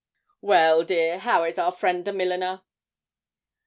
[0.41, 2.63] 'Well, dear, how is our friend the milliner?'